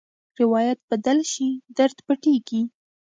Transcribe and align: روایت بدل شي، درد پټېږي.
روایت 0.39 0.79
بدل 0.91 1.19
شي، 1.31 1.49
درد 1.77 1.97
پټېږي. 2.05 2.61